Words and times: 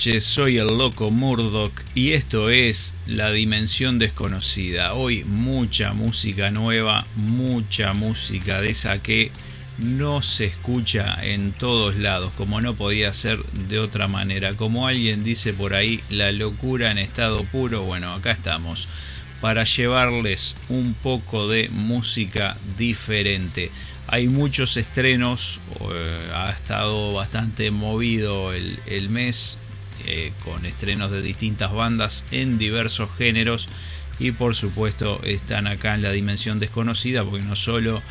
Soy 0.00 0.56
el 0.56 0.78
loco 0.78 1.10
Murdoch 1.10 1.74
y 1.94 2.12
esto 2.12 2.48
es 2.48 2.94
La 3.06 3.32
Dimensión 3.32 3.98
Desconocida. 3.98 4.94
Hoy 4.94 5.24
mucha 5.24 5.92
música 5.92 6.50
nueva, 6.50 7.06
mucha 7.16 7.92
música 7.92 8.62
de 8.62 8.70
esa 8.70 9.02
que 9.02 9.30
no 9.76 10.22
se 10.22 10.46
escucha 10.46 11.18
en 11.20 11.52
todos 11.52 11.96
lados, 11.96 12.32
como 12.38 12.62
no 12.62 12.74
podía 12.76 13.12
ser 13.12 13.44
de 13.68 13.78
otra 13.78 14.08
manera. 14.08 14.54
Como 14.54 14.86
alguien 14.86 15.22
dice 15.22 15.52
por 15.52 15.74
ahí, 15.74 16.00
la 16.08 16.32
locura 16.32 16.90
en 16.90 16.96
estado 16.96 17.44
puro, 17.44 17.82
bueno, 17.82 18.14
acá 18.14 18.30
estamos 18.30 18.88
para 19.42 19.64
llevarles 19.64 20.56
un 20.70 20.94
poco 20.94 21.46
de 21.46 21.68
música 21.68 22.56
diferente. 22.78 23.70
Hay 24.06 24.28
muchos 24.28 24.76
estrenos, 24.76 25.60
eh, 25.92 26.16
ha 26.34 26.50
estado 26.50 27.12
bastante 27.12 27.70
movido 27.70 28.52
el, 28.52 29.08
mes 29.08 29.58
eh, 30.06 30.32
con 30.44 30.66
estrenos 30.66 31.10
de 31.10 31.22
distintas 31.22 31.72
bandas 31.72 32.24
en 32.30 32.58
diversos 32.58 33.10
géneros. 33.16 33.68
Y 34.18 34.32
por 34.32 34.54
supuesto 34.54 35.20
están 35.24 35.66
acá 35.66 35.94
en 35.94 36.02
la 36.02 36.12
dimensión 36.12 36.60
desconocida 36.60 37.24
porque 37.24 37.44
no 37.44 37.56
solo 37.56 38.02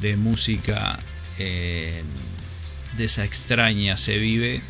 de 0.00 0.16
música 0.16 0.98
eh, 1.38 2.02
de 2.96 3.04
esa 3.04 3.24
extraña 3.24 3.96
se 3.96 4.18
vive, 4.18 4.60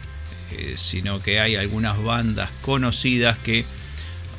sino 0.76 1.18
que 1.18 1.40
hay 1.40 1.56
algunas 1.56 2.02
bandas 2.02 2.50
conocidas 2.62 3.38
que 3.38 3.64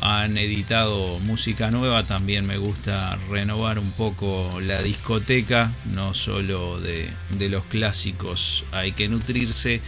han 0.02 0.38
editado 0.38 1.20
música 1.20 1.72
nueva, 1.72 2.04
también 2.04 2.46
me 2.46 2.58
gusta 2.58 3.18
renovar 3.30 3.80
un 3.80 3.92
poco 3.92 4.59
la 4.62 4.81
discoteca, 4.81 5.74
no 5.86 6.14
solo 6.14 6.80
de, 6.80 7.09
los 7.50 7.66
clásicos 7.66 8.64
hay 8.72 8.91
que 8.91 9.08
nutrirse 9.08 9.81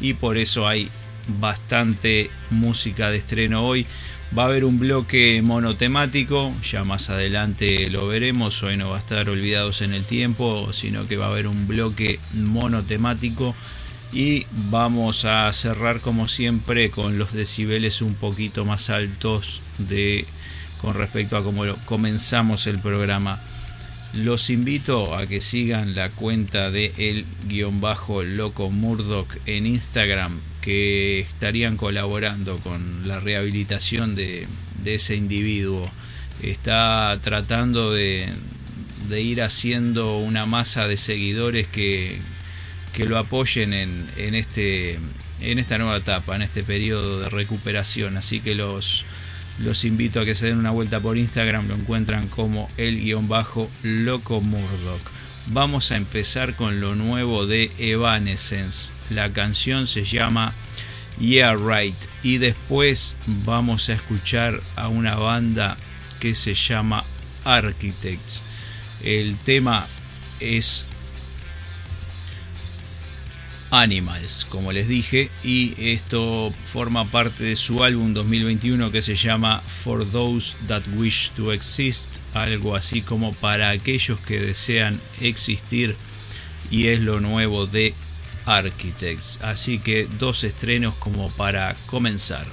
y 0.00 0.14
por 0.14 0.38
eso 0.38 0.68
hay 0.68 0.88
bastante 1.26 2.30
música 2.50 3.10
de 3.10 3.18
estreno 3.18 3.66
hoy. 3.66 3.86
Va 4.36 4.44
a 4.44 4.46
haber 4.46 4.64
un 4.64 4.78
bloque 4.78 5.40
monotemático, 5.42 6.52
ya 6.62 6.84
más 6.84 7.10
adelante 7.10 7.88
lo 7.90 8.08
veremos, 8.08 8.62
hoy 8.62 8.76
no 8.76 8.90
va 8.90 8.96
a 8.96 9.00
estar 9.00 9.30
olvidados 9.30 9.82
en 9.82 9.94
el 9.94 10.04
tiempo, 10.04 10.72
sino 10.72 11.06
que 11.06 11.16
va 11.16 11.26
a 11.26 11.30
haber 11.30 11.46
un 11.46 11.68
bloque 11.68 12.18
monotemático 12.34 13.54
y 14.12 14.46
vamos 14.70 15.24
a 15.24 15.52
cerrar 15.52 16.00
como 16.00 16.28
siempre 16.28 16.90
con 16.90 17.18
los 17.18 17.32
decibeles 17.32 18.02
un 18.02 18.14
poquito 18.14 18.64
más 18.64 18.90
altos 18.90 19.62
de 19.78 20.24
con 20.80 20.94
respecto 20.94 21.36
a 21.36 21.44
cómo 21.44 21.64
comenzamos 21.84 22.66
el 22.66 22.80
programa. 22.80 23.40
Los 24.12 24.50
invito 24.50 25.14
a 25.14 25.26
que 25.26 25.40
sigan 25.40 25.94
la 25.94 26.10
cuenta 26.10 26.70
de 26.70 26.92
el 26.96 27.26
guion 27.48 27.80
bajo 27.80 28.22
loco 28.22 28.70
Murdoch 28.70 29.28
en 29.46 29.66
Instagram 29.66 30.40
que 30.66 31.20
estarían 31.20 31.76
colaborando 31.76 32.56
con 32.56 33.06
la 33.06 33.20
rehabilitación 33.20 34.16
de, 34.16 34.48
ese 34.84 35.14
individuo. 35.14 35.88
Está 36.42 37.16
tratando 37.22 37.92
de, 37.92 38.28
ir 39.10 39.42
haciendo 39.42 40.18
una 40.18 40.44
masa 40.44 40.88
de 40.88 40.96
seguidores 40.96 41.68
que, 41.68 42.18
lo 42.98 43.16
apoyen 43.16 43.74
en, 43.74 44.10
en, 44.16 44.34
este, 44.34 44.98
en 45.40 45.60
esta 45.60 45.78
nueva 45.78 45.98
etapa, 45.98 46.34
en 46.34 46.42
este 46.42 46.64
periodo 46.64 47.20
de 47.20 47.28
recuperación. 47.28 48.16
Así 48.16 48.40
que 48.40 48.56
los, 48.56 49.04
los 49.60 49.84
invito 49.84 50.18
a 50.18 50.24
que 50.24 50.34
se 50.34 50.46
den 50.46 50.58
una 50.58 50.72
vuelta 50.72 50.98
por 50.98 51.16
Instagram, 51.16 51.68
lo 51.68 51.74
encuentran 51.76 52.26
como 52.26 52.68
el 52.76 53.00
guion 53.00 53.28
bajo 53.28 53.70
Loco 53.84 54.40
Murdoch. 54.40 55.15
Vamos 55.48 55.92
a 55.92 55.96
empezar 55.96 56.56
con 56.56 56.80
lo 56.80 56.96
nuevo 56.96 57.46
de 57.46 57.70
Evanescence. 57.78 58.92
La 59.10 59.32
canción 59.32 59.86
se 59.86 60.04
llama 60.04 60.52
Yeah 61.20 61.54
Right. 61.54 61.94
Y 62.24 62.38
después 62.38 63.14
vamos 63.44 63.88
a 63.88 63.92
escuchar 63.92 64.60
a 64.74 64.88
una 64.88 65.14
banda 65.14 65.76
que 66.18 66.34
se 66.34 66.54
llama 66.54 67.04
Architects. 67.44 68.42
El 69.04 69.36
tema 69.36 69.86
es 70.40 70.84
Animals, 73.76 74.46
como 74.48 74.72
les 74.72 74.88
dije, 74.88 75.30
y 75.44 75.74
esto 75.78 76.50
forma 76.64 77.04
parte 77.10 77.44
de 77.44 77.56
su 77.56 77.84
álbum 77.84 78.14
2021 78.14 78.90
que 78.90 79.02
se 79.02 79.16
llama 79.16 79.60
For 79.60 80.10
Those 80.10 80.56
That 80.66 80.82
Wish 80.96 81.32
to 81.32 81.52
Exist, 81.52 82.16
algo 82.32 82.74
así 82.74 83.02
como 83.02 83.34
para 83.34 83.70
aquellos 83.70 84.18
que 84.20 84.40
desean 84.40 84.98
existir, 85.20 85.94
y 86.70 86.86
es 86.86 87.00
lo 87.00 87.20
nuevo 87.20 87.66
de 87.66 87.92
Architects. 88.46 89.40
Así 89.42 89.78
que 89.78 90.08
dos 90.18 90.42
estrenos 90.44 90.94
como 90.94 91.28
para 91.30 91.76
comenzar. 91.86 92.46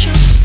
show 0.00 0.39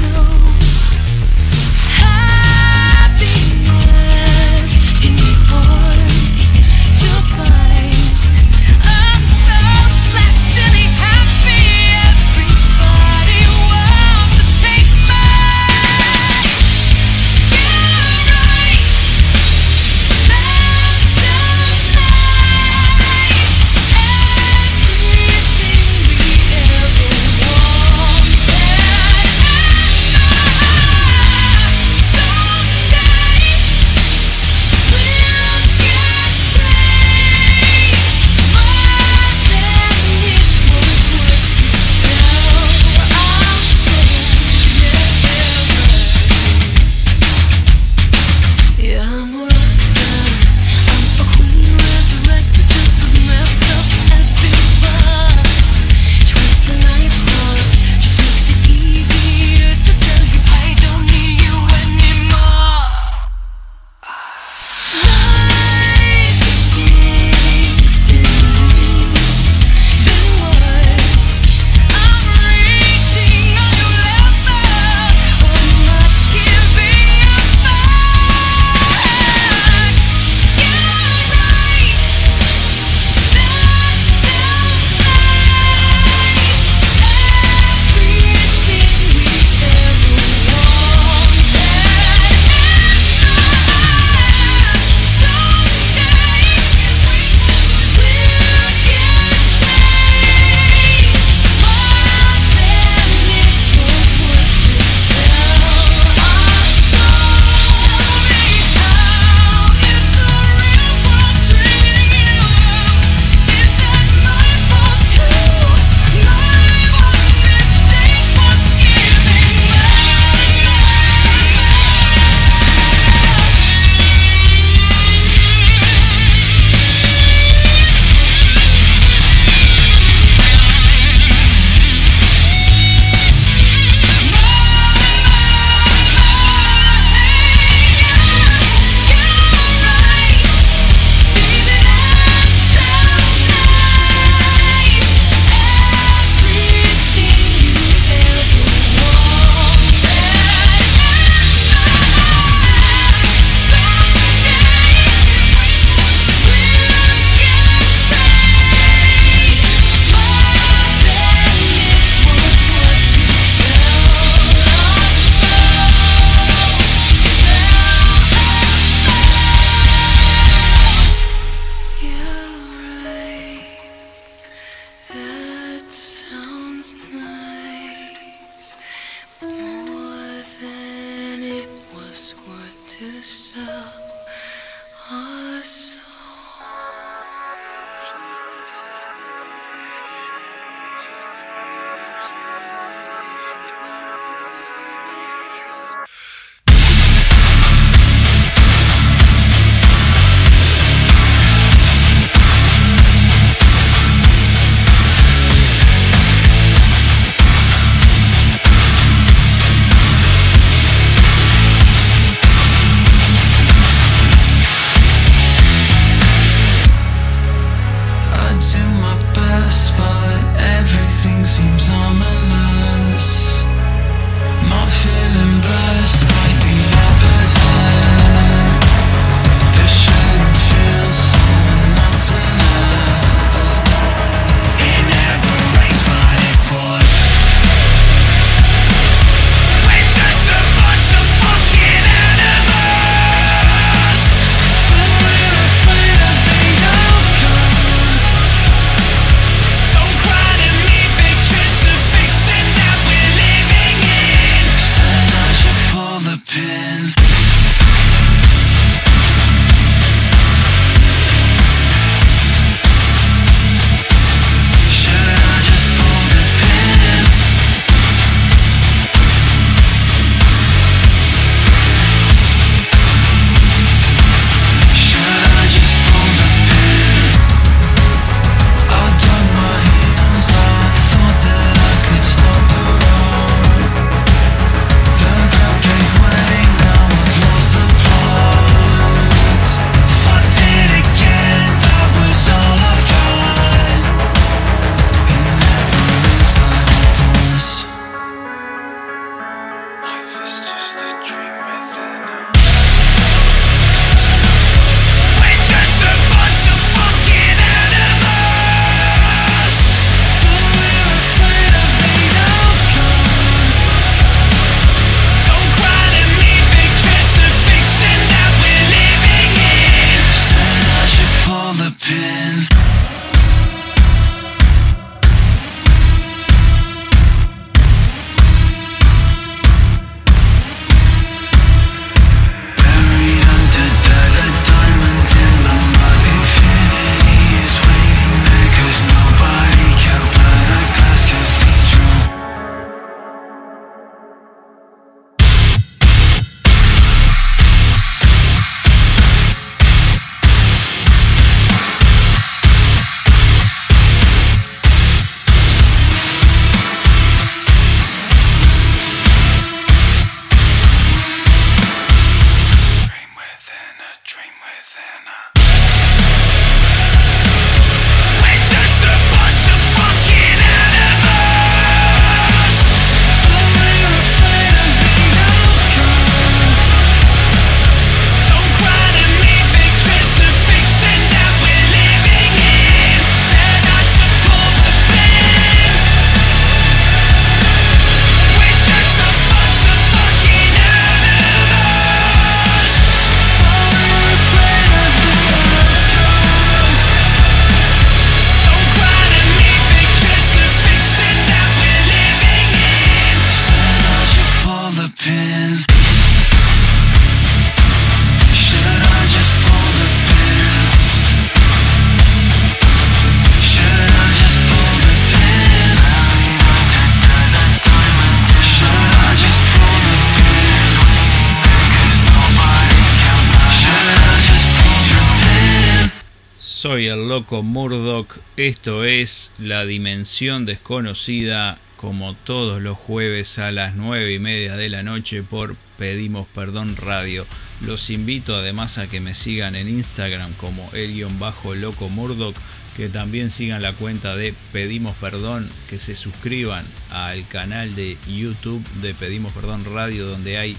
Esto 428.58 429.04
es 429.04 429.52
La 429.60 429.86
Dimensión 429.86 430.64
Desconocida, 430.64 431.78
como 431.98 432.36
todos 432.36 432.82
los 432.82 432.98
jueves 432.98 433.60
a 433.60 433.70
las 433.74 433.96
nueve 433.96 434.32
y 434.32 434.40
media 434.40 434.78
de 434.78 434.88
la 434.88 435.04
noche 435.04 435.44
por 435.44 435.76
Pedimos 435.98 436.48
Perdón 436.56 436.96
Radio. 436.96 437.46
Los 437.82 438.10
invito 438.10 438.56
además 438.56 438.98
a 438.98 439.08
que 439.08 439.20
me 439.20 439.34
sigan 439.34 439.76
en 439.76 439.90
Instagram 439.90 440.54
como 440.54 440.90
el-loco 440.94 442.08
Murdoch, 442.08 442.56
que 442.96 443.10
también 443.10 443.52
sigan 443.52 443.82
la 443.82 443.92
cuenta 443.92 444.38
de 444.38 444.54
Pedimos 444.72 445.18
Perdón, 445.18 445.70
que 445.90 446.00
se 446.00 446.16
suscriban 446.16 446.86
al 447.10 447.46
canal 447.50 447.94
de 447.94 448.18
YouTube 448.26 448.88
de 449.02 449.14
Pedimos 449.14 449.52
Perdón 449.52 449.84
Radio, 449.84 450.28
donde 450.28 450.58
hay 450.58 450.78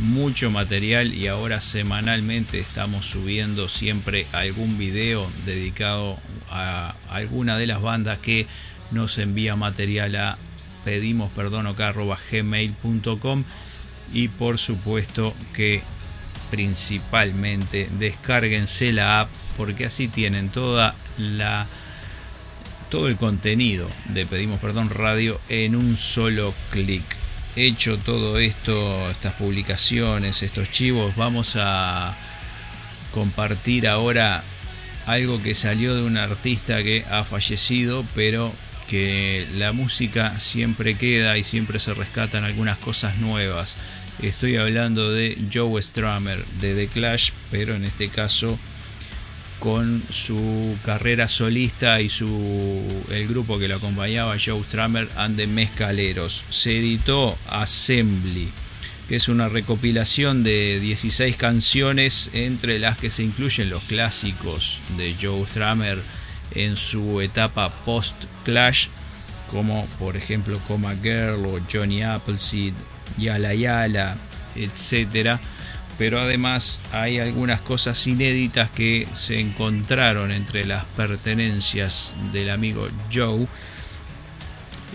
mucho 0.00 0.50
material 0.50 1.14
y 1.14 1.28
ahora 1.28 1.60
semanalmente 1.60 2.58
estamos 2.58 3.06
subiendo 3.06 3.68
siempre 3.68 4.26
algún 4.32 4.78
video 4.78 5.30
dedicado 5.46 6.18
a 6.54 6.94
alguna 7.10 7.58
de 7.58 7.66
las 7.66 7.82
bandas 7.82 8.18
que 8.18 8.46
nos 8.90 9.18
envía 9.18 9.56
material 9.56 10.16
a 10.16 10.38
pedimos 10.84 11.30
perdón 11.32 11.74
gmail.com 11.74 13.44
y 14.12 14.28
por 14.28 14.58
supuesto 14.58 15.34
que 15.52 15.82
principalmente 16.50 17.88
descárguense 17.98 18.92
la 18.92 19.20
app 19.20 19.30
porque 19.56 19.86
así 19.86 20.08
tienen 20.08 20.50
toda 20.50 20.94
la 21.18 21.66
todo 22.90 23.08
el 23.08 23.16
contenido 23.16 23.88
de 24.06 24.24
pedimos 24.24 24.60
perdón 24.60 24.90
radio 24.90 25.40
en 25.48 25.74
un 25.74 25.96
solo 25.96 26.54
clic. 26.70 27.02
Hecho 27.56 27.98
todo 27.98 28.38
esto, 28.38 29.10
estas 29.10 29.34
publicaciones, 29.34 30.42
estos 30.42 30.70
chivos, 30.70 31.16
vamos 31.16 31.56
a 31.56 32.14
compartir 33.12 33.88
ahora 33.88 34.42
algo 35.06 35.42
que 35.42 35.54
salió 35.54 35.94
de 35.94 36.02
un 36.02 36.16
artista 36.16 36.82
que 36.82 37.04
ha 37.10 37.24
fallecido, 37.24 38.04
pero 38.14 38.52
que 38.88 39.46
la 39.54 39.72
música 39.72 40.38
siempre 40.38 40.96
queda 40.96 41.38
y 41.38 41.44
siempre 41.44 41.78
se 41.78 41.94
rescatan 41.94 42.44
algunas 42.44 42.78
cosas 42.78 43.18
nuevas. 43.18 43.78
Estoy 44.22 44.56
hablando 44.56 45.12
de 45.12 45.36
Joe 45.52 45.82
Strummer 45.82 46.44
de 46.60 46.74
The 46.74 46.88
Clash, 46.88 47.30
pero 47.50 47.74
en 47.74 47.84
este 47.84 48.08
caso 48.08 48.58
con 49.58 50.02
su 50.10 50.76
carrera 50.84 51.26
solista 51.26 52.00
y 52.00 52.10
su 52.10 52.82
el 53.10 53.26
grupo 53.26 53.58
que 53.58 53.66
lo 53.66 53.76
acompañaba, 53.76 54.36
Joe 54.44 54.62
Strummer 54.62 55.08
and 55.16 55.36
the 55.36 55.46
Mezcaleros. 55.46 56.44
Se 56.50 56.78
editó 56.78 57.38
Assembly, 57.48 58.50
que 59.08 59.16
es 59.16 59.28
una 59.28 59.48
recopilación 59.48 60.42
de 60.42 60.80
16 60.80 61.36
canciones 61.36 62.30
entre 62.32 62.78
las 62.78 62.98
que 62.98 63.10
se 63.10 63.22
incluyen 63.22 63.70
los 63.70 63.82
clásicos 63.84 64.80
de 64.96 65.14
Joe 65.20 65.46
Strummer 65.46 65.98
en 66.52 66.76
su 66.76 67.20
etapa 67.20 67.68
post-Clash, 67.84 68.88
como 69.50 69.86
por 69.98 70.16
ejemplo 70.16 70.58
Coma 70.66 70.94
Girl 70.96 71.46
o 71.46 71.60
Johnny 71.70 72.02
Appleseed, 72.02 72.74
Yala 73.18 73.54
Yala, 73.54 74.16
etcétera 74.56 75.40
pero 75.98 76.20
además 76.20 76.80
hay 76.92 77.18
algunas 77.18 77.60
cosas 77.60 78.06
inéditas 78.06 78.70
que 78.70 79.06
se 79.12 79.38
encontraron 79.40 80.32
entre 80.32 80.64
las 80.64 80.84
pertenencias 80.96 82.14
del 82.32 82.50
amigo 82.50 82.88
Joe 83.12 83.46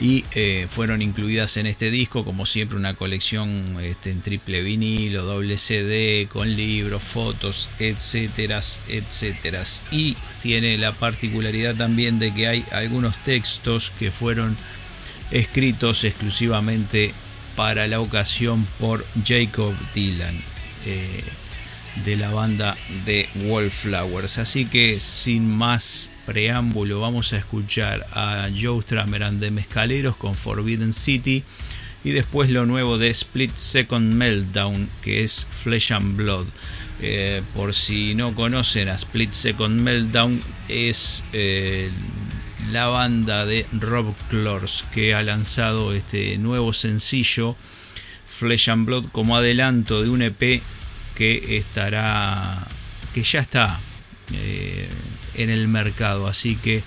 y 0.01 0.23
eh, 0.33 0.67
fueron 0.69 1.01
incluidas 1.01 1.57
en 1.57 1.65
este 1.65 1.91
disco, 1.91 2.23
como 2.23 2.45
siempre 2.45 2.77
una 2.77 2.93
colección 2.93 3.77
este, 3.81 4.11
en 4.11 4.21
triple 4.21 4.61
vinilo, 4.61 5.23
doble 5.23 5.57
CD, 5.57 6.27
con 6.31 6.55
libros, 6.55 7.03
fotos, 7.03 7.69
etcétera, 7.79 8.61
etcétera. 8.87 9.63
Y 9.91 10.15
tiene 10.41 10.77
la 10.77 10.93
particularidad 10.93 11.75
también 11.75 12.17
de 12.19 12.33
que 12.33 12.47
hay 12.47 12.65
algunos 12.71 13.15
textos 13.23 13.91
que 13.99 14.09
fueron 14.09 14.55
escritos 15.31 16.03
exclusivamente 16.05 17.13
para 17.55 17.87
la 17.87 17.99
ocasión 17.99 18.65
por 18.79 19.05
Jacob 19.25 19.73
Dylan. 19.93 20.35
Eh, 20.85 21.23
de 22.03 22.17
la 22.17 22.31
banda 22.31 22.77
de 23.05 23.27
Wallflowers. 23.43 24.37
Así 24.37 24.65
que 24.65 24.99
sin 24.99 25.49
más 25.49 26.11
preámbulo 26.25 26.99
vamos 26.99 27.33
a 27.33 27.37
escuchar 27.37 28.05
a 28.13 28.49
Joe 28.49 28.81
Strummer 28.81 29.23
and 29.23 29.41
the 29.41 29.51
Mezcaleros 29.51 30.15
con 30.17 30.35
Forbidden 30.35 30.93
City 30.93 31.43
y 32.03 32.11
después 32.11 32.49
lo 32.49 32.65
nuevo 32.65 32.97
de 32.97 33.09
Split 33.09 33.55
Second 33.55 34.13
Meltdown 34.13 34.89
que 35.01 35.23
es 35.23 35.47
Flesh 35.49 35.91
and 35.91 36.15
Blood. 36.15 36.47
Eh, 37.01 37.41
por 37.55 37.73
si 37.73 38.13
no 38.13 38.35
conocen 38.35 38.89
a 38.89 38.95
Split 38.95 39.31
Second 39.31 39.81
Meltdown 39.81 40.41
es 40.67 41.23
eh, 41.33 41.89
la 42.71 42.87
banda 42.87 43.45
de 43.45 43.65
Rob 43.71 44.13
Clors 44.29 44.85
que 44.93 45.13
ha 45.13 45.23
lanzado 45.23 45.93
este 45.93 46.37
nuevo 46.37 46.73
sencillo 46.73 47.55
Flesh 48.27 48.69
and 48.69 48.85
Blood 48.85 49.05
como 49.11 49.35
adelanto 49.35 50.01
de 50.01 50.09
un 50.09 50.21
EP 50.21 50.61
que 51.19 51.57
estará, 51.57 52.65
que 53.13 53.23
ya 53.23 53.41
está 53.41 53.77
eh, 54.31 54.87
en 55.33 55.49
el 55.49 55.67
mercado, 55.67 56.27
así 56.27 56.55
que 56.55 56.81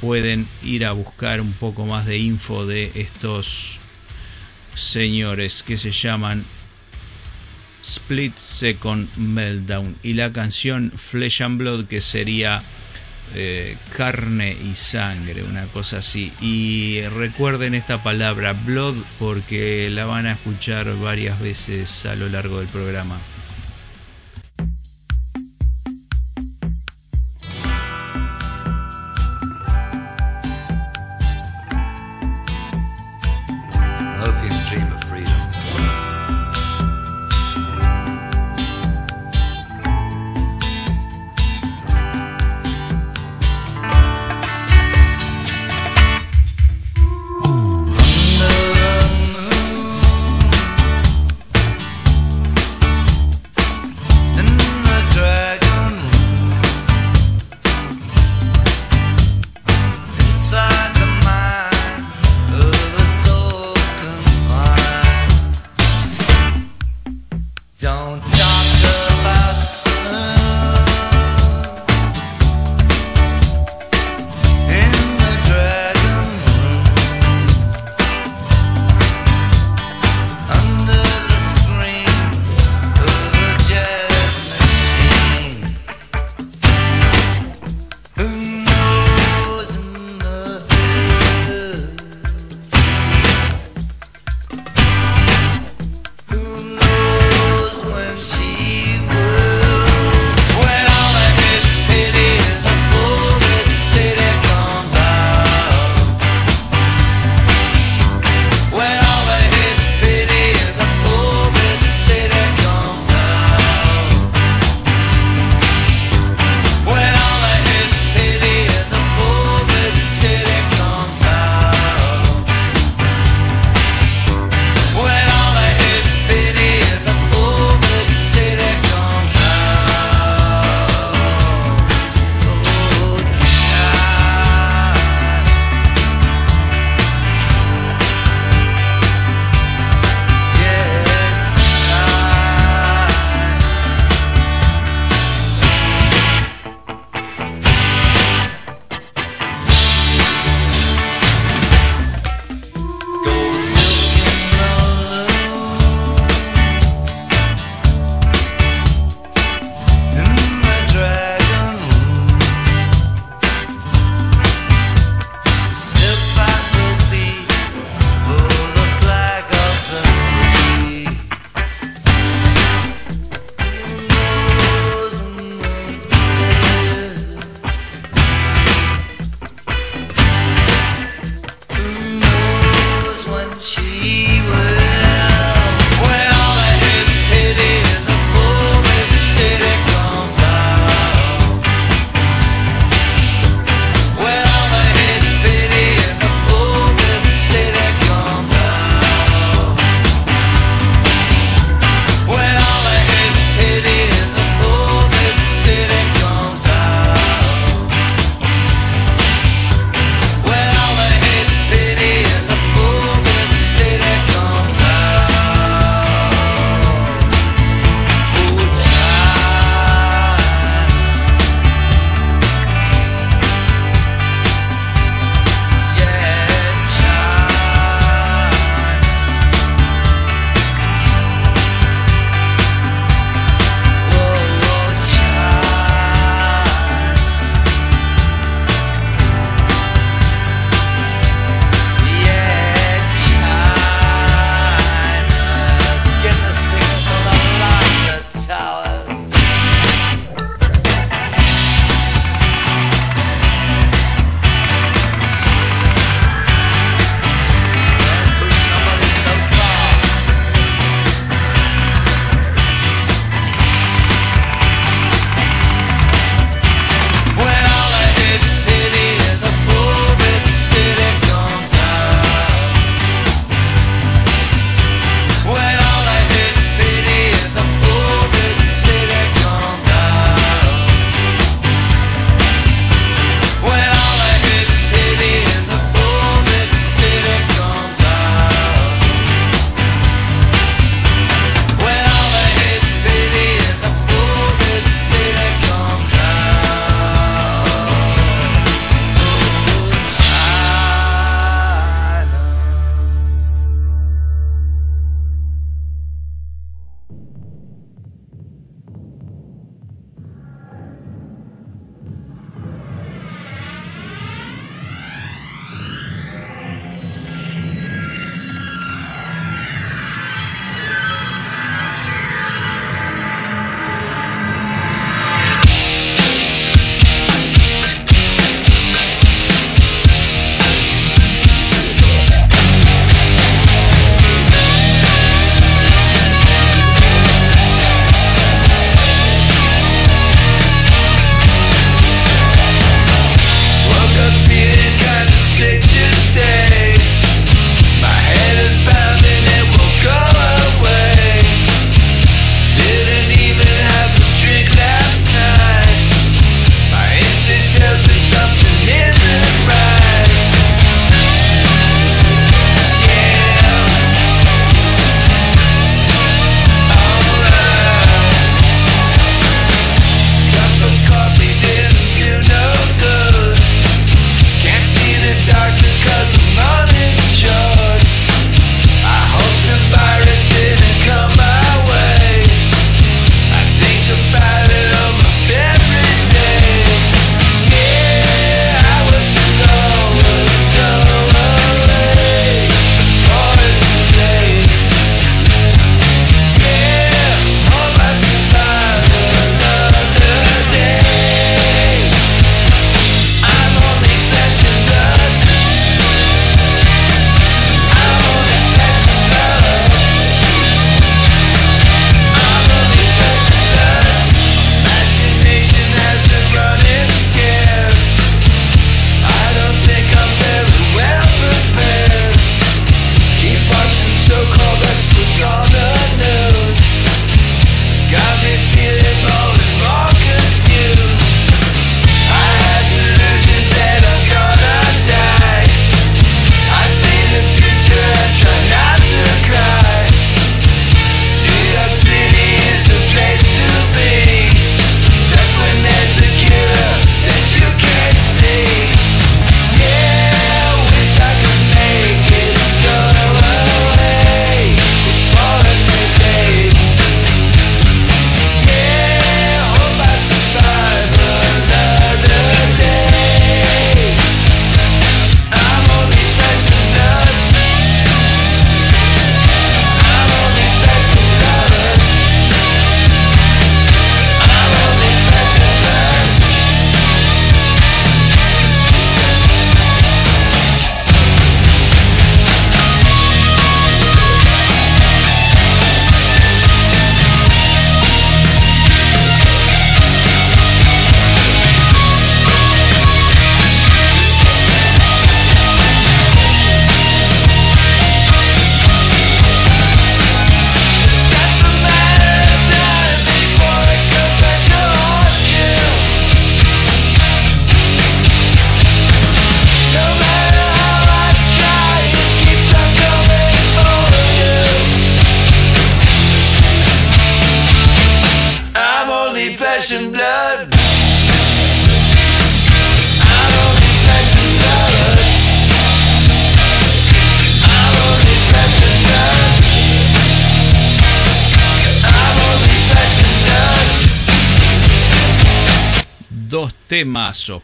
pueden 0.00 0.48
ir 0.62 0.86
a 0.86 0.92
buscar 0.92 1.42
un 1.42 1.52
poco 1.52 1.84
más 1.84 2.06
de 2.06 2.16
info 2.16 2.64
de 2.64 2.90
estos 2.94 3.78
señores 4.74 5.62
que 5.62 5.76
se 5.76 5.90
llaman 5.90 6.46
Split 7.82 8.38
Second 8.38 9.14
Meltdown 9.18 9.98
y 10.02 10.14
la 10.14 10.32
canción 10.32 10.90
Flesh 10.96 11.42
and 11.42 11.58
Blood 11.58 11.84
que 11.84 12.00
sería 12.00 12.62
eh, 13.34 13.76
carne 13.94 14.56
y 14.64 14.74
sangre, 14.74 15.42
una 15.42 15.66
cosa 15.66 15.98
así. 15.98 16.32
Y 16.40 17.02
recuerden 17.08 17.74
esta 17.74 18.02
palabra 18.02 18.54
blood 18.54 18.94
porque 19.18 19.90
la 19.90 20.06
van 20.06 20.24
a 20.24 20.32
escuchar 20.32 20.98
varias 20.98 21.38
veces 21.40 22.06
a 22.06 22.16
lo 22.16 22.30
largo 22.30 22.60
del 22.60 22.68
programa. 22.68 23.18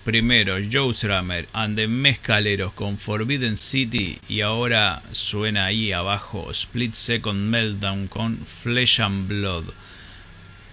Primero, 0.05 0.59
Joe 0.71 0.95
Strummer 0.95 1.47
and 1.53 1.77
the 1.77 1.89
Mezcaleros 1.89 2.73
con 2.73 2.97
Forbidden 2.97 3.57
City. 3.57 4.17
Y 4.29 4.41
ahora 4.43 5.03
suena 5.11 5.67
ahí 5.67 5.91
abajo 5.91 6.53
Split 6.53 6.95
Second 6.95 7.51
Meltdown 7.51 8.07
con 8.07 8.39
Flesh 8.47 9.01
and 9.01 9.27
Blood. 9.27 9.65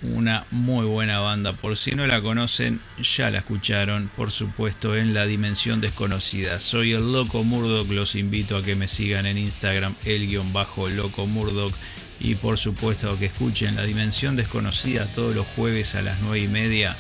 Una 0.04 0.46
muy 0.52 0.86
buena 0.86 1.20
banda. 1.20 1.54
Por 1.54 1.76
si 1.76 1.92
no 1.92 2.06
la 2.06 2.22
conocen, 2.22 2.82
ya 3.02 3.32
la 3.32 3.40
escucharon, 3.40 4.12
por 4.16 4.30
supuesto, 4.30 4.96
en 4.96 5.16
La 5.16 5.26
Dimensión 5.26 5.82
Desconocida. 5.82 6.60
Soy 6.60 6.94
el 6.94 7.12
Loco 7.12 7.44
Murdoch. 7.44 7.90
Los 7.90 8.14
invito 8.14 8.58
a 8.58 8.62
que 8.62 8.76
me 8.76 8.88
sigan 8.88 9.26
en 9.26 9.40
Instagram, 9.40 9.96
el 10.06 10.28
guion 10.28 10.54
bajo 10.54 10.88
Loco 10.88 11.26
Murdoch. 11.26 11.74
Y 12.20 12.36
por 12.36 12.60
supuesto 12.60 13.18
que 13.18 13.26
escuchen 13.26 13.76
La 13.76 13.84
Dimensión 13.84 14.36
Desconocida 14.36 15.08
todos 15.08 15.36
los 15.36 15.48
jueves 15.48 15.96
a 15.96 16.04
las 16.04 16.20
9 16.22 16.42
y 16.42 16.48
media 16.48 16.96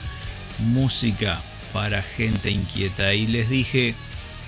música 0.59 1.43
para 1.73 2.01
gente 2.01 2.51
inquieta. 2.51 3.13
Y 3.13 3.27
les 3.27 3.49
dije 3.49 3.95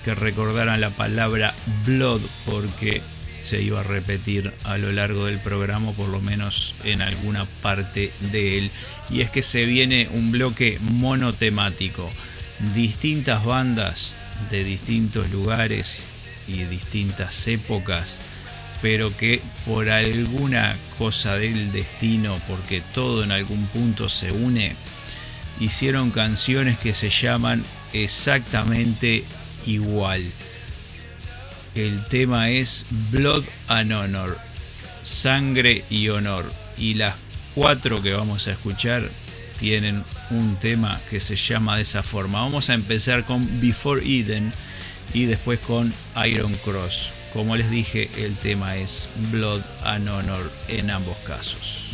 que 0.03 0.15
recordaran 0.15 0.81
la 0.81 0.89
palabra 0.91 1.53
blood 1.85 2.21
porque 2.45 3.01
se 3.41 3.61
iba 3.61 3.79
a 3.79 3.83
repetir 3.83 4.53
a 4.63 4.77
lo 4.77 4.91
largo 4.91 5.25
del 5.25 5.39
programa, 5.39 5.93
por 5.93 6.09
lo 6.09 6.21
menos 6.21 6.75
en 6.83 7.01
alguna 7.01 7.45
parte 7.61 8.11
de 8.31 8.57
él. 8.57 8.71
Y 9.09 9.21
es 9.21 9.29
que 9.29 9.43
se 9.43 9.65
viene 9.65 10.09
un 10.11 10.31
bloque 10.31 10.77
monotemático. 10.81 12.11
Distintas 12.73 13.43
bandas 13.43 14.15
de 14.49 14.63
distintos 14.63 15.29
lugares 15.29 16.07
y 16.47 16.63
distintas 16.63 17.47
épocas 17.47 18.19
pero 18.81 19.15
que 19.15 19.41
por 19.65 19.89
alguna 19.89 20.75
cosa 20.97 21.35
del 21.37 21.71
destino, 21.71 22.41
porque 22.47 22.81
todo 22.93 23.23
en 23.23 23.31
algún 23.31 23.67
punto 23.67 24.09
se 24.09 24.31
une, 24.31 24.75
hicieron 25.61 26.09
canciones 26.09 26.77
que 26.79 26.93
se 26.93 27.09
llaman 27.09 27.63
exactamente 27.93 29.23
igual. 29.65 30.23
El 31.75 32.05
tema 32.07 32.49
es 32.49 32.85
Blood 33.11 33.45
and 33.67 33.93
Honor, 33.93 34.37
Sangre 35.03 35.85
y 35.89 36.09
Honor. 36.09 36.51
Y 36.77 36.95
las 36.95 37.15
cuatro 37.53 38.01
que 38.01 38.11
vamos 38.11 38.47
a 38.47 38.51
escuchar 38.51 39.09
tienen 39.57 40.03
un 40.31 40.55
tema 40.55 40.99
que 41.09 41.19
se 41.19 41.35
llama 41.35 41.75
de 41.75 41.83
esa 41.83 42.01
forma. 42.01 42.41
Vamos 42.41 42.71
a 42.71 42.73
empezar 42.73 43.23
con 43.23 43.61
Before 43.61 44.01
Eden 44.03 44.51
y 45.13 45.25
después 45.25 45.59
con 45.59 45.93
Iron 46.25 46.55
Cross. 46.55 47.11
Como 47.33 47.55
les 47.55 47.69
dije, 47.69 48.09
el 48.17 48.35
tema 48.35 48.77
es 48.77 49.07
Blood 49.31 49.61
and 49.83 50.09
Honor 50.09 50.51
en 50.67 50.89
ambos 50.89 51.17
casos. 51.19 51.90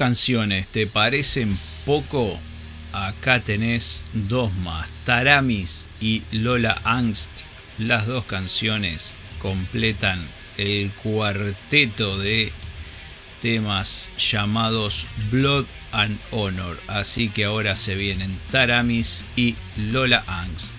canciones 0.00 0.66
te 0.68 0.86
parecen 0.86 1.54
poco, 1.84 2.40
acá 2.94 3.40
tenés 3.40 4.02
dos 4.14 4.50
más. 4.64 4.88
Taramis 5.04 5.88
y 6.00 6.22
Lola 6.32 6.80
Angst, 6.84 7.42
las 7.76 8.06
dos 8.06 8.24
canciones 8.24 9.18
completan 9.40 10.26
el 10.56 10.90
cuarteto 10.92 12.16
de 12.16 12.50
temas 13.42 14.08
llamados 14.16 15.06
Blood 15.30 15.66
and 15.92 16.18
Honor. 16.30 16.80
Así 16.86 17.28
que 17.28 17.44
ahora 17.44 17.76
se 17.76 17.94
vienen 17.94 18.34
Taramis 18.50 19.26
y 19.36 19.54
Lola 19.76 20.24
Angst. 20.26 20.76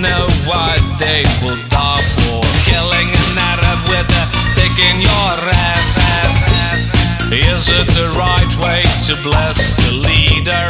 Know 0.00 0.26
what 0.46 0.80
they 0.98 1.22
will 1.42 1.60
die 1.68 2.02
for. 2.18 2.42
Killing 2.66 3.08
an 3.10 3.38
Arab 3.38 3.80
with 3.88 4.08
a 4.10 4.24
dick 4.54 4.74
in 4.90 5.00
your 5.00 5.34
ass. 5.50 5.98
ass, 5.98 6.34
ass. 6.48 7.32
Is 7.32 7.68
it 7.68 7.86
the 7.94 8.08
right 8.18 8.52
way 8.62 8.82
to 9.06 9.14
bless 9.22 9.76
the 9.76 9.92
leader? 9.92 10.66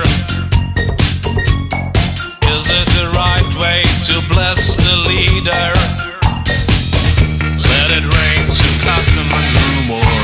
Is 2.53 2.66
it 2.68 2.89
the 2.99 3.09
right 3.16 3.51
way 3.57 3.83
to 4.09 4.14
bless 4.29 4.77
the 4.77 4.97
leader? 5.09 5.68
Let 7.72 7.89
it 7.99 8.05
rain 8.05 8.43
to 8.45 8.68
custom 8.85 9.29
and 9.31 9.89
rumors 9.89 10.24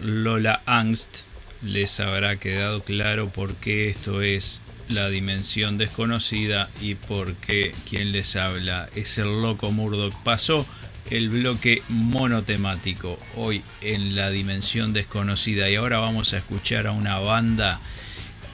Lola 0.00 0.60
Angst 0.66 1.20
les 1.62 1.98
habrá 2.00 2.36
quedado 2.36 2.82
claro 2.82 3.30
por 3.30 3.54
qué 3.54 3.88
esto 3.88 4.20
es 4.20 4.60
la 4.88 5.08
dimensión 5.08 5.78
desconocida 5.78 6.68
y 6.82 6.94
por 6.94 7.34
qué 7.36 7.74
quien 7.88 8.12
les 8.12 8.36
habla 8.36 8.90
es 8.94 9.16
el 9.16 9.40
loco 9.40 9.70
Murdoch. 9.70 10.14
Pasó 10.24 10.66
el 11.08 11.30
bloque 11.30 11.82
monotemático 11.88 13.18
hoy 13.34 13.62
en 13.80 14.14
la 14.14 14.30
dimensión 14.30 14.92
desconocida 14.92 15.70
y 15.70 15.76
ahora 15.76 16.00
vamos 16.00 16.34
a 16.34 16.38
escuchar 16.38 16.86
a 16.86 16.92
una 16.92 17.18
banda 17.18 17.80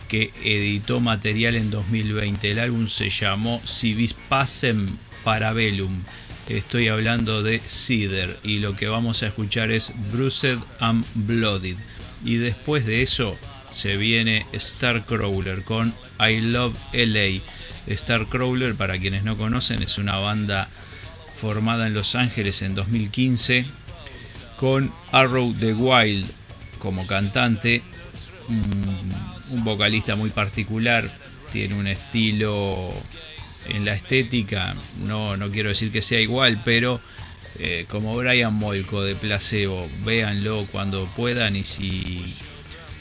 que 0.06 0.32
editó 0.44 1.00
material 1.00 1.56
en 1.56 1.70
2020. 1.70 2.52
El 2.52 2.60
álbum 2.60 2.86
se 2.86 3.10
llamó 3.10 3.60
Si 3.64 3.92
vis 3.92 4.14
pacem 4.14 4.96
parabellum. 5.24 6.02
Estoy 6.48 6.88
hablando 6.88 7.42
de 7.42 7.60
Cider 7.60 8.38
y 8.42 8.58
lo 8.58 8.74
que 8.74 8.88
vamos 8.88 9.22
a 9.22 9.26
escuchar 9.26 9.70
es 9.70 9.92
Bruised 10.10 10.58
and 10.80 11.04
Blooded. 11.14 11.76
Y 12.24 12.36
después 12.36 12.86
de 12.86 13.02
eso 13.02 13.36
se 13.70 13.98
viene 13.98 14.46
Starcrawler 14.54 15.62
con 15.62 15.92
I 16.18 16.40
Love 16.40 16.74
LA. 16.94 17.42
Starcrawler, 17.94 18.74
para 18.76 18.98
quienes 18.98 19.24
no 19.24 19.36
conocen, 19.36 19.82
es 19.82 19.98
una 19.98 20.16
banda 20.16 20.68
formada 21.36 21.86
en 21.86 21.92
Los 21.92 22.14
Ángeles 22.14 22.62
en 22.62 22.74
2015 22.74 23.66
con 24.56 24.92
Arrow 25.12 25.54
the 25.54 25.74
Wild 25.74 26.26
como 26.78 27.06
cantante, 27.06 27.82
un 28.48 29.64
vocalista 29.64 30.16
muy 30.16 30.30
particular, 30.30 31.08
tiene 31.52 31.74
un 31.74 31.86
estilo 31.86 32.92
en 33.66 33.84
la 33.84 33.94
estética, 33.94 34.76
no, 35.04 35.36
no 35.36 35.50
quiero 35.50 35.68
decir 35.68 35.90
que 35.90 36.02
sea 36.02 36.20
igual, 36.20 36.62
pero 36.64 37.00
eh, 37.58 37.86
como 37.88 38.16
Brian 38.16 38.54
Molko 38.54 39.02
de 39.02 39.14
Placebo, 39.14 39.88
véanlo 40.04 40.66
cuando 40.70 41.06
puedan 41.16 41.56
y 41.56 41.64
si 41.64 42.24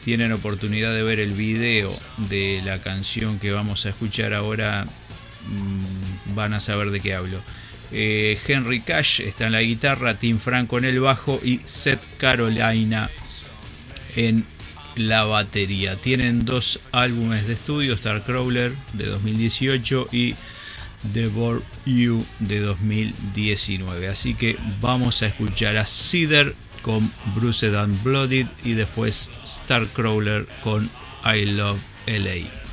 tienen 0.03 0.31
oportunidad 0.31 0.93
de 0.93 1.03
ver 1.03 1.19
el 1.19 1.33
video 1.33 1.93
de 2.29 2.61
la 2.63 2.81
canción 2.81 3.39
que 3.39 3.51
vamos 3.51 3.85
a 3.85 3.89
escuchar 3.89 4.33
ahora, 4.33 4.85
mm, 5.47 6.35
van 6.35 6.53
a 6.53 6.59
saber 6.59 6.91
de 6.91 7.01
qué 7.01 7.13
hablo. 7.13 7.39
Eh, 7.91 8.39
Henry 8.47 8.81
Cash 8.81 9.21
está 9.21 9.47
en 9.47 9.53
la 9.53 9.61
guitarra, 9.61 10.15
Tim 10.15 10.39
Franco 10.39 10.77
en 10.77 10.85
el 10.85 10.99
bajo 10.99 11.39
y 11.43 11.59
Seth 11.63 12.01
Carolina 12.17 13.09
en 14.15 14.45
la 14.97 15.23
batería. 15.23 15.99
Tienen 16.01 16.45
dos 16.45 16.79
álbumes 16.91 17.47
de 17.47 17.53
estudio, 17.53 17.95
Starcrawler 17.95 18.73
de 18.93 19.05
2018 19.05 20.07
y 20.11 20.35
Devor 21.13 21.63
You 21.85 22.25
de 22.39 22.59
2019. 22.59 24.07
Así 24.07 24.33
que 24.33 24.57
vamos 24.81 25.21
a 25.21 25.27
escuchar 25.27 25.77
a 25.77 25.85
Cider 25.85 26.55
con 26.81 27.11
Bruised 27.35 27.75
and 27.75 28.01
Blooded 28.03 28.47
y 28.63 28.73
después 28.73 29.31
Starcrawler 29.45 30.47
con 30.63 30.89
I 31.25 31.45
Love 31.45 31.79
LA. 32.05 32.66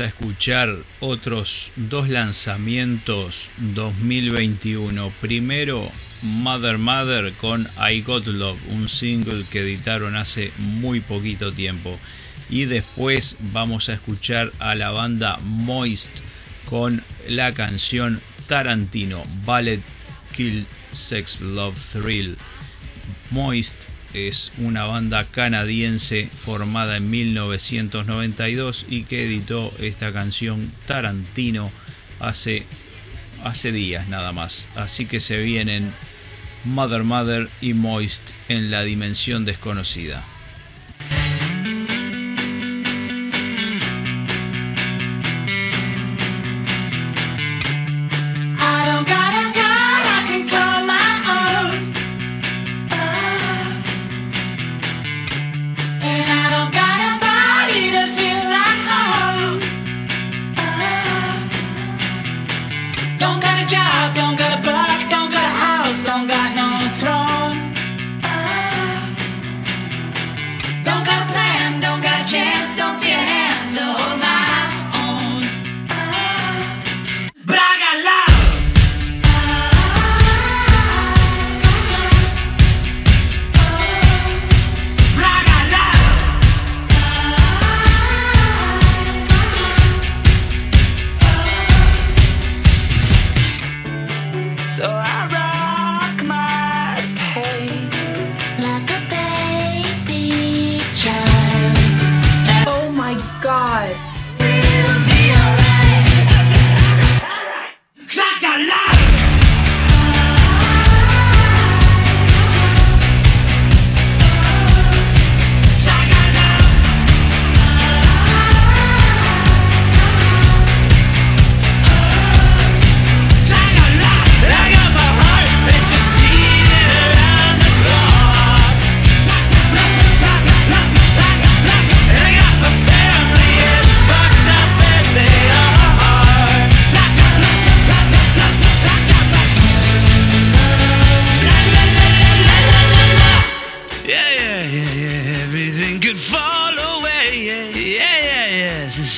A 0.00 0.06
escuchar 0.06 0.76
otros 1.00 1.72
dos 1.76 2.08
lanzamientos 2.08 3.50
2021. 3.58 5.12
Primero, 5.20 5.90
Mother 6.22 6.78
Mother 6.78 7.32
con 7.34 7.68
I 7.78 8.02
Got 8.02 8.26
Love, 8.26 8.58
un 8.70 8.88
single 8.88 9.44
que 9.50 9.60
editaron 9.60 10.16
hace 10.16 10.52
muy 10.58 11.00
poquito 11.00 11.52
tiempo. 11.52 11.98
Y 12.50 12.64
después 12.64 13.36
vamos 13.52 13.88
a 13.88 13.94
escuchar 13.94 14.52
a 14.58 14.74
la 14.74 14.90
banda 14.90 15.38
Moist 15.42 16.18
con 16.68 17.02
la 17.28 17.52
canción 17.52 18.20
Tarantino, 18.46 19.22
Ballet 19.44 19.80
Kill 20.34 20.66
Sex 20.90 21.40
Love 21.40 21.78
Thrill. 21.92 22.36
Moist 23.30 23.88
es 24.16 24.52
una 24.58 24.84
banda 24.84 25.24
canadiense 25.24 26.28
formada 26.28 26.96
en 26.96 27.10
1992 27.10 28.86
y 28.88 29.04
que 29.04 29.26
editó 29.26 29.72
esta 29.78 30.12
canción 30.12 30.72
Tarantino 30.86 31.70
hace, 32.18 32.64
hace 33.44 33.72
días 33.72 34.08
nada 34.08 34.32
más. 34.32 34.70
Así 34.74 35.06
que 35.06 35.20
se 35.20 35.38
vienen 35.38 35.92
Mother 36.64 37.04
Mother 37.04 37.48
y 37.60 37.74
Moist 37.74 38.30
en 38.48 38.70
la 38.70 38.82
dimensión 38.82 39.44
desconocida. 39.44 40.24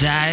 desire. 0.01 0.28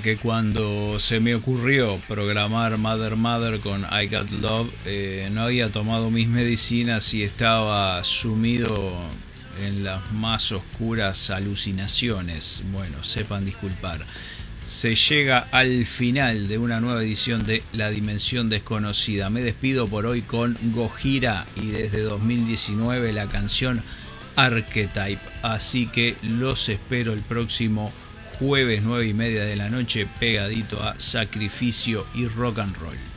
Que 0.00 0.16
cuando 0.16 0.98
se 0.98 1.20
me 1.20 1.34
ocurrió 1.34 2.00
programar 2.08 2.78
Mother 2.78 3.16
Mother 3.16 3.60
con 3.60 3.82
I 3.82 4.06
Got 4.06 4.30
Love, 4.30 4.70
eh, 4.86 5.28
no 5.30 5.42
había 5.42 5.70
tomado 5.70 6.10
mis 6.10 6.28
medicinas 6.28 7.12
y 7.12 7.22
estaba 7.22 8.02
sumido 8.02 8.94
en 9.62 9.84
las 9.84 10.10
más 10.12 10.50
oscuras 10.50 11.28
alucinaciones. 11.30 12.62
Bueno, 12.72 13.04
sepan 13.04 13.44
disculpar. 13.44 14.06
Se 14.64 14.94
llega 14.94 15.46
al 15.50 15.84
final 15.84 16.48
de 16.48 16.56
una 16.56 16.80
nueva 16.80 17.02
edición 17.02 17.44
de 17.44 17.62
La 17.72 17.90
Dimensión 17.90 18.48
Desconocida. 18.48 19.28
Me 19.28 19.42
despido 19.42 19.88
por 19.88 20.06
hoy 20.06 20.22
con 20.22 20.56
Gojira 20.72 21.46
y 21.56 21.66
desde 21.66 22.00
2019 22.00 23.12
la 23.12 23.26
canción 23.26 23.82
Archetype. 24.36 25.20
Así 25.42 25.86
que 25.86 26.16
los 26.22 26.68
espero 26.68 27.12
el 27.12 27.20
próximo 27.20 27.92
jueves 28.42 28.82
9 28.82 29.06
y 29.06 29.14
media 29.14 29.44
de 29.44 29.54
la 29.54 29.70
noche 29.70 30.04
pegadito 30.18 30.82
a 30.82 30.98
Sacrificio 30.98 32.04
y 32.12 32.26
Rock 32.26 32.58
and 32.58 32.76
Roll. 32.78 33.11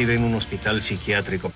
En 0.00 0.22
un 0.22 0.34
hospital 0.34 0.80
psiquiátrico. 0.80 1.52